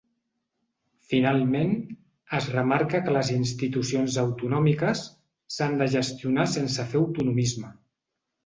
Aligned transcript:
Finalment, 1.09 1.73
es 2.37 2.47
remarca 2.55 3.01
que 3.09 3.13
les 3.17 3.31
institucions 3.35 4.17
autonòmiques 4.23 5.05
“s’han 5.57 5.79
de 5.83 5.91
gestionar 5.99 6.51
sense 6.59 6.91
fer 6.95 7.03
autonomisme”. 7.05 7.75